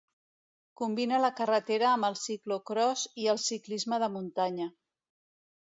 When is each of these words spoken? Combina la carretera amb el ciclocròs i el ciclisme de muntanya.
Combina 0.81 1.19
la 1.23 1.29
carretera 1.41 1.89
amb 1.91 2.09
el 2.09 2.17
ciclocròs 2.23 3.05
i 3.25 3.29
el 3.35 3.45
ciclisme 3.47 4.03
de 4.07 4.13
muntanya. 4.17 4.71